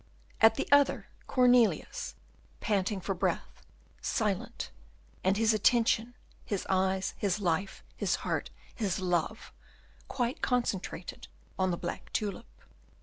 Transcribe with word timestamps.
At 0.41 0.55
the 0.55 0.67
other, 0.71 1.09
Cornelius, 1.27 2.15
panting 2.59 3.01
for 3.01 3.13
breath, 3.13 3.61
silent, 4.01 4.71
and 5.23 5.37
his 5.37 5.53
attention, 5.53 6.15
his 6.43 6.65
eyes, 6.71 7.13
his 7.19 7.39
life, 7.39 7.83
his 7.95 8.15
heart, 8.25 8.49
his 8.73 8.99
love, 8.99 9.53
quite 10.07 10.41
concentrated 10.41 11.27
on 11.59 11.69
the 11.69 11.77
black 11.77 12.11
tulip. 12.13 12.47